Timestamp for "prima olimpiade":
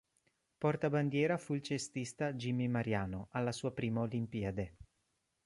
3.71-4.77